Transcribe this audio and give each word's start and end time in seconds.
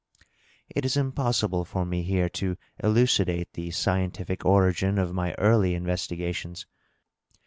It 0.67 0.83
is 0.83 0.97
impossible 0.97 1.63
for 1.63 1.85
me 1.85 2.01
here 2.01 2.27
to 2.29 2.57
elucidate 2.83 3.53
the 3.53 3.69
scientific 3.69 4.43
origin 4.43 4.97
of 4.97 5.13
my 5.13 5.35
early 5.37 5.75
investigations. 5.75 6.65